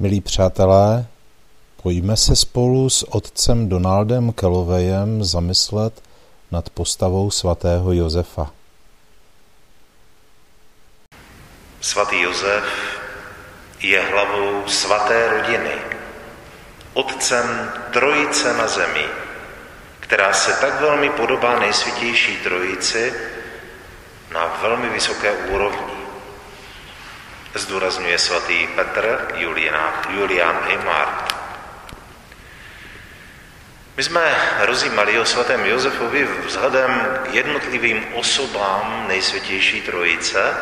Milí 0.00 0.20
přátelé, 0.20 1.06
pojďme 1.82 2.16
se 2.16 2.36
spolu 2.36 2.90
s 2.90 3.14
otcem 3.14 3.68
Donaldem 3.68 4.32
Kelovejem 4.32 5.24
zamyslet 5.24 6.02
nad 6.50 6.70
postavou 6.70 7.30
svatého 7.30 7.92
Josefa. 7.92 8.50
Svatý 11.80 12.20
Josef 12.20 12.64
je 13.80 14.02
hlavou 14.02 14.62
svaté 14.66 15.28
rodiny, 15.28 15.74
otcem 16.94 17.70
trojice 17.92 18.56
na 18.56 18.68
zemi, 18.68 19.04
která 20.00 20.32
se 20.32 20.52
tak 20.52 20.80
velmi 20.80 21.10
podobá 21.10 21.58
nejsvětější 21.58 22.36
trojici 22.36 23.14
na 24.32 24.58
velmi 24.62 24.88
vysoké 24.88 25.32
úrovni 25.32 25.97
zdůrazňuje 27.58 28.18
svatý 28.18 28.66
Petr 28.66 29.34
Julián 30.08 30.58
Eymart. 30.68 31.34
My 33.96 34.02
jsme 34.04 34.36
rozjímali 34.58 35.18
o 35.18 35.24
svatém 35.24 35.64
Josefovi 35.64 36.28
vzhledem 36.46 37.18
k 37.24 37.34
jednotlivým 37.34 38.06
osobám 38.14 39.04
nejsvětější 39.08 39.80
trojice 39.80 40.54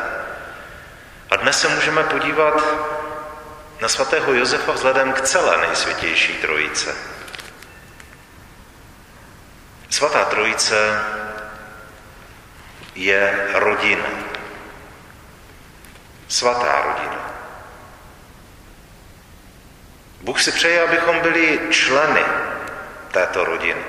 a 1.30 1.37
dnes 1.37 1.61
se 1.61 1.69
můžeme 1.69 2.02
podívat 2.02 2.65
na 3.80 3.88
svatého 3.88 4.35
Josefa 4.35 4.73
vzhledem 4.73 5.13
k 5.13 5.21
celé 5.21 5.57
nejsvětější 5.57 6.33
trojice. 6.33 6.95
Svatá 9.91 10.24
trojice 10.24 11.01
je 12.95 13.49
rodina 13.55 14.36
svatá 16.29 16.83
rodina. 16.83 17.30
Bůh 20.21 20.41
si 20.41 20.52
přeje, 20.52 20.83
abychom 20.83 21.21
byli 21.21 21.61
členy 21.71 22.24
této 23.10 23.45
rodiny. 23.45 23.82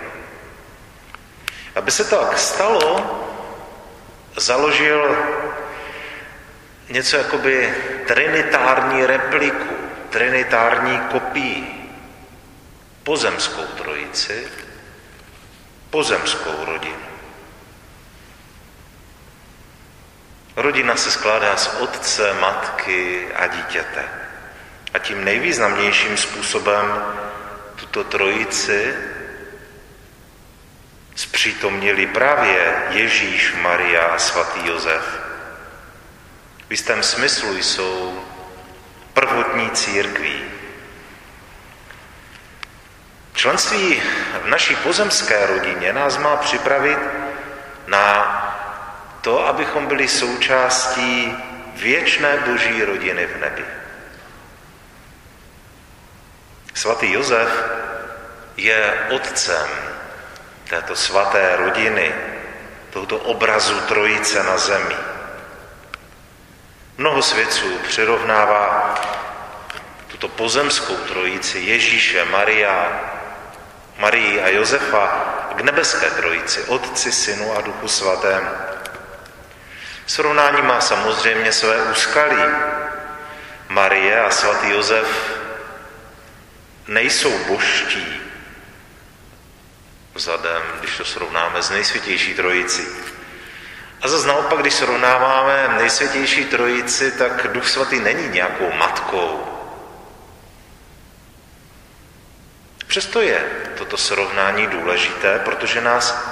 Aby 1.75 1.91
se 1.91 2.03
tak 2.03 2.37
stalo, 2.37 3.23
založil 4.35 5.17
něco 6.89 7.17
jakoby 7.17 7.73
trinitární 8.07 9.05
repliku, 9.05 9.75
trinitární 10.09 10.99
kopii, 11.11 11.91
pozemskou 13.03 13.63
trojici, 13.63 14.47
pozemskou 15.89 16.65
rodinu. 16.65 17.16
Rodina 20.57 20.95
se 20.95 21.11
skládá 21.11 21.57
z 21.57 21.67
otce, 21.79 22.33
matky 22.33 23.27
a 23.35 23.47
dítěte. 23.47 24.03
A 24.93 24.99
tím 24.99 25.25
nejvýznamnějším 25.25 26.17
způsobem 26.17 27.03
tuto 27.75 28.03
trojici 28.03 28.95
zpřítomnili 31.15 32.07
právě 32.07 32.83
Ježíš, 32.89 33.53
Maria 33.61 34.03
a 34.03 34.19
svatý 34.19 34.67
Josef. 34.67 35.19
V 36.67 36.71
jistém 36.71 37.03
smyslu 37.03 37.57
jsou 37.57 38.23
prvotní 39.13 39.69
církví. 39.69 40.41
Členství 43.33 44.01
v 44.43 44.47
naší 44.47 44.75
pozemské 44.75 45.45
rodině 45.45 45.93
nás 45.93 46.17
má 46.17 46.35
připravit 46.35 46.99
na 47.87 48.46
to, 49.27 49.47
abychom 49.47 49.85
byli 49.85 50.07
součástí 50.07 51.35
věčné 51.75 52.37
boží 52.37 52.83
rodiny 52.83 53.27
v 53.27 53.37
nebi. 53.37 53.65
Svatý 56.73 57.11
Josef 57.11 57.49
je 58.57 59.07
otcem 59.09 59.67
této 60.69 60.95
svaté 60.95 61.55
rodiny, 61.55 62.15
tohoto 62.89 63.17
obrazu 63.17 63.79
trojice 63.81 64.43
na 64.43 64.57
zemi. 64.57 64.95
Mnoho 66.97 67.21
svědců 67.21 67.77
přirovnává 67.87 68.95
tuto 70.07 70.27
pozemskou 70.27 70.95
trojici 70.95 71.59
Ježíše, 71.59 72.25
Maria, 72.25 73.01
Marii 73.97 74.41
a 74.41 74.47
Josefa 74.47 75.07
k 75.55 75.61
nebeské 75.61 76.11
trojici, 76.11 76.63
Otci, 76.63 77.11
Synu 77.11 77.57
a 77.57 77.61
Duchu 77.61 77.87
Svatému. 77.87 78.77
Srovnání 80.07 80.61
má 80.61 80.81
samozřejmě 80.81 81.51
své 81.51 81.81
úskalí. 81.81 82.43
Marie 83.69 84.21
a 84.21 84.31
svatý 84.31 84.69
Josef 84.69 85.39
nejsou 86.87 87.39
božtí 87.47 88.21
vzadem, 90.13 90.61
když 90.79 90.97
to 90.97 91.05
srovnáme 91.05 91.61
s 91.63 91.69
nejsvětější 91.69 92.33
trojicí. 92.33 92.87
A 94.01 94.07
zase 94.07 94.27
naopak, 94.27 94.59
když 94.59 94.73
srovnáváme 94.73 95.75
nejsvětější 95.77 96.45
trojici, 96.45 97.11
tak 97.11 97.47
Duch 97.47 97.67
Svatý 97.69 97.99
není 97.99 98.29
nějakou 98.29 98.71
matkou. 98.71 99.53
Přesto 102.87 103.21
je 103.21 103.45
toto 103.77 103.97
srovnání 103.97 104.67
důležité, 104.67 105.39
protože 105.39 105.81
nás 105.81 106.27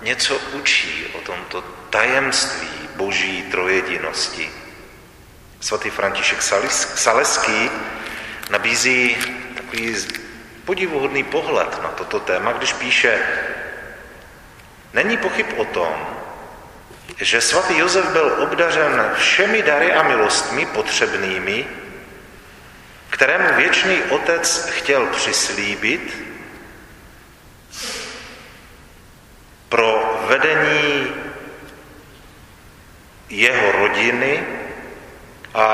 něco 0.00 0.38
učí 0.38 1.06
o 1.14 1.18
tomto 1.18 1.64
tajemství 1.90 2.81
boží 2.96 3.42
trojedinosti. 3.42 4.50
Svatý 5.60 5.90
František 5.90 6.42
Saleský 6.96 7.70
nabízí 8.50 9.16
takový 9.54 9.96
podivuhodný 10.64 11.24
pohled 11.24 11.82
na 11.82 11.88
toto 11.88 12.20
téma, 12.20 12.52
když 12.52 12.72
píše, 12.72 13.18
není 14.92 15.16
pochyb 15.16 15.46
o 15.56 15.64
tom, 15.64 16.06
že 17.20 17.40
svatý 17.40 17.78
Josef 17.78 18.12
byl 18.12 18.36
obdařen 18.38 19.10
všemi 19.16 19.62
dary 19.62 19.92
a 19.92 20.02
milostmi 20.02 20.66
potřebnými, 20.66 21.66
kterému 23.10 23.54
věčný 23.56 24.02
otec 24.02 24.68
chtěl 24.70 25.06
přislíbit 25.06 26.32
pro 29.68 30.20
vedení 30.26 31.12
jeho 33.28 33.72
rodiny 33.72 34.46
a 35.54 35.68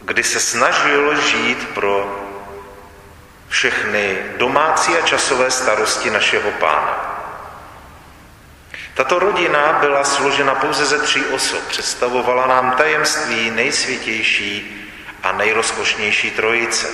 kdy 0.00 0.22
se 0.22 0.37
snažil 0.50 1.20
žít 1.20 1.68
pro 1.74 2.24
všechny 3.48 4.18
domácí 4.36 4.96
a 4.96 5.06
časové 5.06 5.50
starosti 5.50 6.10
našeho 6.10 6.50
pána. 6.50 7.14
Tato 8.94 9.18
rodina 9.18 9.72
byla 9.80 10.04
složena 10.04 10.54
pouze 10.54 10.86
ze 10.86 10.98
tří 10.98 11.24
osob, 11.24 11.62
představovala 11.68 12.46
nám 12.46 12.70
tajemství 12.76 13.50
nejsvětější 13.50 14.84
a 15.22 15.32
nejrozkošnější 15.32 16.30
trojice. 16.30 16.88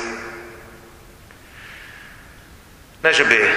Ne, 3.03 3.13
že 3.13 3.25
by 3.25 3.51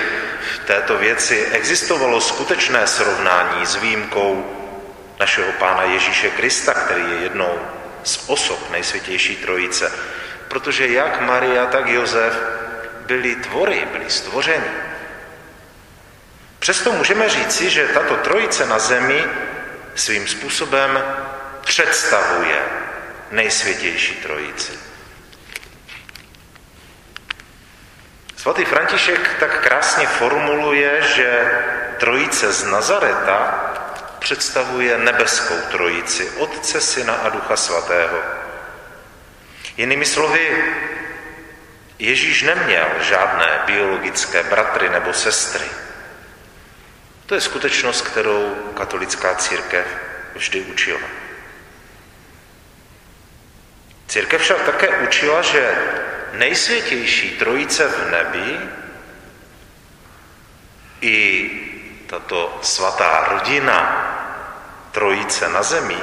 v 0.55 0.59
této 0.59 0.97
věci 0.97 1.47
existovalo 1.51 2.21
skutečné 2.21 2.87
srovnání 2.87 3.65
s 3.65 3.75
výjimkou 3.75 4.45
našeho 5.19 5.51
Pána 5.51 5.83
Ježíše 5.83 6.29
Krista, 6.29 6.73
který 6.73 7.01
je 7.01 7.17
jednou 7.17 7.59
z 8.07 8.29
osob 8.29 8.71
nejsvětější 8.71 9.35
trojice. 9.35 9.91
Protože 10.47 10.87
jak 10.87 11.21
Maria, 11.21 11.65
tak 11.65 11.87
Josef 11.87 12.33
byli 13.05 13.35
tvory, 13.35 13.87
byli 13.91 14.09
stvořeni. 14.09 14.71
Přesto 16.59 16.91
můžeme 16.91 17.29
říci, 17.29 17.69
že 17.69 17.87
tato 17.87 18.15
trojice 18.15 18.65
na 18.65 18.79
zemi 18.79 19.23
svým 19.95 20.27
způsobem 20.27 21.03
představuje 21.61 22.61
nejsvětější 23.31 24.15
trojici. 24.15 24.71
Svatý 28.37 28.65
František 28.65 29.35
tak 29.39 29.63
krásně 29.63 30.07
formuluje, 30.07 31.01
že 31.15 31.51
trojice 31.97 32.53
z 32.53 32.63
Nazareta 32.63 33.63
představuje 34.19 34.97
nebeskou 34.97 35.55
trojici, 35.71 36.29
Otce, 36.29 36.81
Syna 36.81 37.13
a 37.13 37.29
Ducha 37.29 37.55
Svatého. 37.55 38.21
Jinými 39.77 40.05
slovy, 40.05 40.63
Ježíš 41.99 42.43
neměl 42.43 42.87
žádné 43.01 43.59
biologické 43.65 44.43
bratry 44.43 44.89
nebo 44.89 45.13
sestry. 45.13 45.65
To 47.25 47.35
je 47.35 47.41
skutečnost, 47.41 48.01
kterou 48.01 48.55
katolická 48.77 49.35
církev 49.35 49.85
vždy 50.35 50.61
učila. 50.61 51.07
Církev 54.07 54.41
však 54.41 54.61
také 54.61 54.97
učila, 54.97 55.41
že 55.41 55.75
nejsvětější 56.33 57.29
trojice 57.29 57.87
v 57.87 58.11
nebi 58.11 58.59
i 61.01 61.49
tato 62.07 62.59
svatá 62.61 63.25
rodina 63.29 64.06
trojice 64.97 65.49
na 65.49 65.63
zemi 65.63 65.97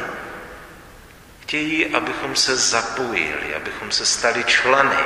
Chtějí, 1.42 1.94
abychom 1.94 2.36
se 2.36 2.56
zapojili, 2.56 3.54
abychom 3.54 3.90
se 3.90 4.06
stali 4.06 4.44
členy 4.44 5.04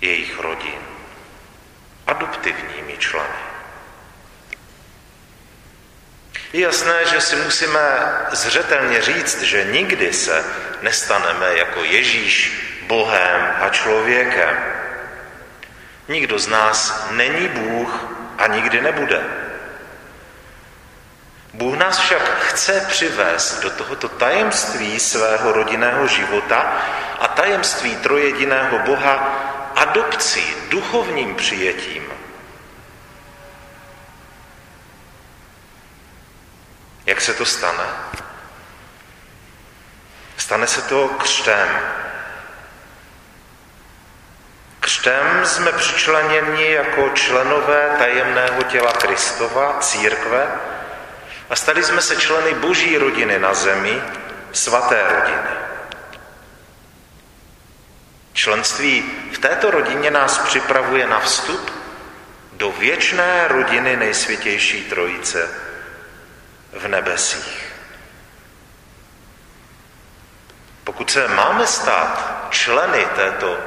jejich 0.00 0.38
rodin, 0.38 0.80
adoptivními 2.06 2.96
členy. 2.98 3.44
Je 6.52 6.60
jasné, 6.60 7.06
že 7.06 7.20
si 7.20 7.36
musíme 7.36 7.80
zřetelně 8.32 9.02
říct, 9.02 9.42
že 9.42 9.64
nikdy 9.64 10.12
se 10.12 10.44
nestaneme 10.82 11.56
jako 11.56 11.84
Ježíš 11.84 12.52
Bohem 12.86 13.52
a 13.60 13.68
člověkem. 13.68 14.56
Nikdo 16.08 16.38
z 16.38 16.46
nás 16.46 17.06
není 17.10 17.48
Bůh 17.48 18.06
a 18.38 18.46
nikdy 18.46 18.80
nebude. 18.80 19.43
Bůh 21.54 21.76
nás 21.78 21.98
však 21.98 22.38
chce 22.40 22.86
přivést 22.88 23.60
do 23.60 23.70
tohoto 23.70 24.08
tajemství 24.08 25.00
svého 25.00 25.52
rodinného 25.52 26.06
života 26.06 26.72
a 27.20 27.28
tajemství 27.28 27.96
trojediného 27.96 28.78
Boha 28.78 29.14
adopcí, 29.76 30.54
duchovním 30.68 31.34
přijetím. 31.34 32.04
Jak 37.06 37.20
se 37.20 37.34
to 37.34 37.44
stane? 37.44 37.84
Stane 40.36 40.66
se 40.66 40.82
to 40.82 41.08
křtem. 41.08 41.68
Křtem 44.80 45.46
jsme 45.46 45.72
přičleněni 45.72 46.72
jako 46.72 47.08
členové 47.08 47.94
tajemného 47.98 48.62
těla 48.62 48.92
Kristova, 48.92 49.78
církve, 49.80 50.46
a 51.50 51.56
stali 51.56 51.82
jsme 51.84 52.02
se 52.02 52.16
členy 52.16 52.54
boží 52.54 52.98
rodiny 52.98 53.38
na 53.38 53.54
zemi, 53.54 54.02
svaté 54.52 55.02
rodiny. 55.08 55.54
Členství 58.32 59.04
v 59.32 59.38
této 59.38 59.70
rodině 59.70 60.10
nás 60.10 60.38
připravuje 60.38 61.06
na 61.06 61.20
vstup 61.20 61.72
do 62.52 62.72
věčné 62.72 63.48
rodiny 63.48 63.96
nejsvětější 63.96 64.84
trojice 64.84 65.50
v 66.72 66.88
nebesích. 66.88 67.74
Pokud 70.84 71.10
se 71.10 71.28
máme 71.28 71.66
stát 71.66 72.46
členy 72.50 73.06
této 73.14 73.58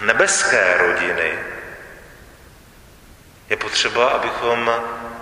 nebeské 0.00 0.74
rodiny, 0.78 1.38
je 3.48 3.56
potřeba, 3.56 4.08
abychom 4.08 4.72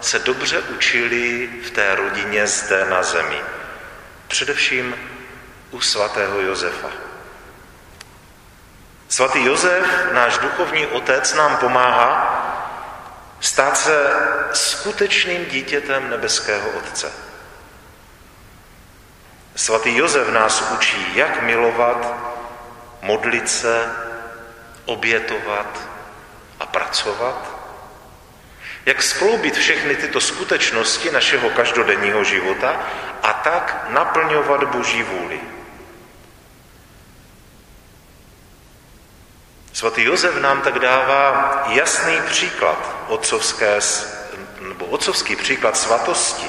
se 0.01 0.19
dobře 0.19 0.61
učili 0.61 1.51
v 1.67 1.71
té 1.71 1.95
rodině 1.95 2.47
zde 2.47 2.85
na 2.85 3.03
zemi. 3.03 3.41
Především 4.29 4.95
u 5.71 5.81
svatého 5.81 6.41
Josefa. 6.41 6.89
Svatý 9.09 9.45
Josef, 9.45 10.13
náš 10.13 10.39
duchovní 10.39 10.87
otec, 10.87 11.35
nám 11.35 11.57
pomáhá 11.57 12.37
stát 13.41 13.77
se 13.77 14.13
skutečným 14.53 15.45
dítětem 15.45 16.11
nebeského 16.11 16.71
Otce. 16.71 17.13
Svatý 19.57 19.97
Josef 19.97 20.29
nás 20.29 20.71
učí, 20.71 21.17
jak 21.17 21.43
milovat, 21.43 22.15
modlit 23.03 23.51
se, 23.51 23.93
obětovat 24.85 25.81
a 26.61 26.67
pracovat, 26.67 27.60
jak 28.87 29.03
skloubit 29.03 29.57
všechny 29.57 29.97
tyto 29.97 30.21
skutečnosti 30.21 31.11
našeho 31.11 31.51
každodenního 31.51 32.25
života 32.25 32.81
a 33.23 33.33
tak 33.33 33.87
naplňovat 33.89 34.65
Boží 34.65 35.03
vůli. 35.03 35.41
Svatý 39.73 40.05
Josef 40.05 40.41
nám 40.41 40.63
tak 40.63 40.79
dává 40.79 41.63
jasný 41.69 42.21
příklad 42.27 42.97
otcovské, 43.09 43.79
nebo 44.61 44.87
otcovský 44.87 45.37
příklad 45.37 45.77
svatosti. 45.77 46.47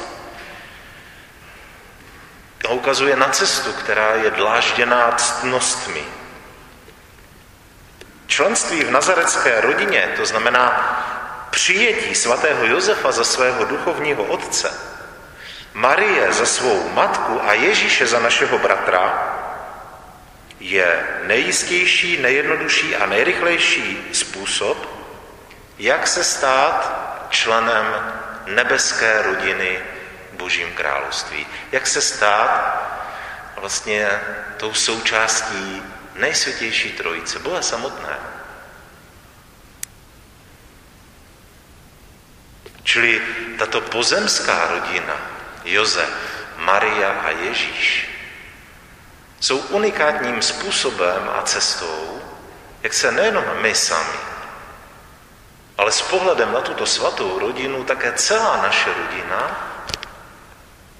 A 2.69 2.69
ukazuje 2.69 3.15
na 3.15 3.29
cestu, 3.29 3.73
která 3.73 4.15
je 4.15 4.31
dlážděná 4.31 5.11
ctnostmi. 5.11 6.03
Členství 8.27 8.83
v 8.83 8.91
nazarecké 8.91 9.61
rodině, 9.61 10.13
to 10.15 10.25
znamená 10.25 10.67
přijetí 11.51 12.15
svatého 12.15 12.65
Josefa 12.65 13.11
za 13.11 13.23
svého 13.23 13.65
duchovního 13.65 14.23
otce, 14.23 14.73
Marie 15.73 16.33
za 16.33 16.45
svou 16.45 16.89
matku 16.89 17.41
a 17.43 17.53
Ježíše 17.53 18.07
za 18.07 18.19
našeho 18.19 18.59
bratra, 18.59 19.37
je 20.59 21.07
nejistější, 21.23 22.21
nejjednodušší 22.21 22.95
a 22.95 23.05
nejrychlejší 23.05 24.07
způsob, 24.13 24.89
jak 25.79 26.07
se 26.07 26.23
stát 26.23 27.01
členem 27.29 28.13
nebeské 28.45 29.21
rodiny 29.21 29.79
Božím 30.31 30.73
království. 30.73 31.47
Jak 31.71 31.87
se 31.87 32.01
stát 32.01 32.81
vlastně 33.55 34.09
tou 34.57 34.73
součástí 34.73 35.83
nejsvětější 36.15 36.91
trojice, 36.91 37.39
Boha 37.39 37.61
samotné. 37.61 38.19
Čili 42.91 43.21
tato 43.55 43.87
pozemská 43.87 44.67
rodina, 44.67 45.15
Josef, 45.63 46.11
Maria 46.59 47.23
a 47.23 47.29
Ježíš, 47.29 48.09
jsou 49.39 49.57
unikátním 49.57 50.41
způsobem 50.41 51.29
a 51.35 51.41
cestou, 51.41 52.21
jak 52.83 52.93
se 52.93 53.11
nejenom 53.11 53.43
my 53.61 53.75
sami, 53.75 54.19
ale 55.77 55.91
s 55.91 56.01
pohledem 56.01 56.51
na 56.51 56.61
tuto 56.61 56.85
svatou 56.85 57.39
rodinu 57.39 57.83
také 57.83 58.11
celá 58.11 58.61
naše 58.61 58.93
rodina 58.93 59.39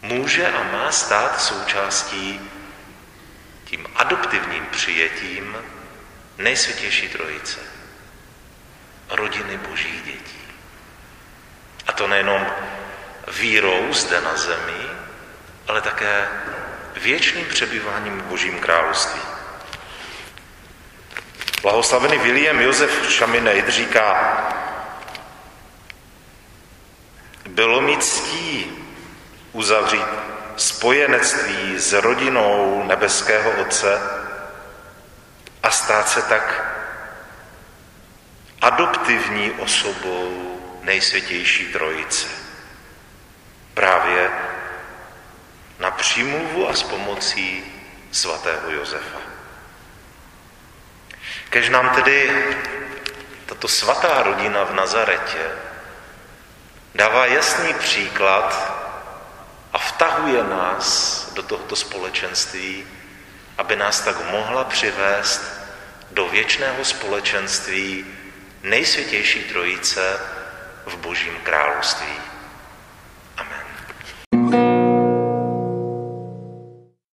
může 0.02 0.48
a 0.48 0.64
má 0.64 0.92
stát 0.92 1.42
součástí 1.42 2.40
tím 3.66 3.88
adoptivním 3.96 4.66
přijetím 4.72 5.58
nejsvětější 6.38 7.10
trojice, 7.10 7.60
rodiny 9.10 9.58
božích 9.58 10.04
dětí. 10.04 10.41
To 12.02 12.08
nejenom 12.08 12.48
vírou 13.40 13.94
zde 13.94 14.22
na 14.22 14.38
zemi, 14.38 14.82
ale 15.68 15.82
také 15.82 16.28
věčným 16.98 17.46
přebýváním 17.46 18.22
v 18.22 18.24
Božím 18.24 18.60
království. 18.60 19.22
Blahoslavený 21.62 22.18
William 22.18 22.60
Josef 22.60 23.12
Šaminejd 23.12 23.70
říká, 23.70 24.38
bylo 27.50 27.82
mi 27.82 27.98
ctí 27.98 28.72
uzavřít 29.52 30.10
spojenectví 30.56 31.80
s 31.80 31.94
rodinou 31.94 32.84
nebeského 32.88 33.52
Otce 33.52 34.02
a 35.64 35.72
stát 35.72 36.10
se 36.10 36.22
tak 36.22 36.66
adoptivní 38.62 39.52
osobou 39.52 40.51
nejsvětější 40.82 41.66
trojice. 41.66 42.28
Právě 43.74 44.30
na 45.80 45.92
přímluvu 45.92 46.70
a 46.70 46.74
s 46.74 46.84
pomocí 46.84 47.64
svatého 48.12 48.72
Josefa. 48.72 49.22
Kež 51.50 51.70
nám 51.70 51.90
tedy 51.90 52.48
tato 53.46 53.68
svatá 53.68 54.24
rodina 54.24 54.64
v 54.64 54.74
Nazaretě 54.74 55.52
dává 56.96 57.26
jasný 57.26 57.74
příklad 57.74 58.78
a 59.74 59.78
vtahuje 59.78 60.44
nás 60.44 61.28
do 61.34 61.44
tohoto 61.44 61.76
společenství, 61.76 62.88
aby 63.58 63.76
nás 63.76 64.02
tak 64.02 64.32
mohla 64.32 64.64
přivést 64.64 65.42
do 66.12 66.28
věčného 66.28 66.86
společenství 66.86 68.06
nejsvětější 68.64 69.44
trojice 69.44 70.20
v 70.86 70.96
Božím 70.98 71.34
království. 71.44 72.31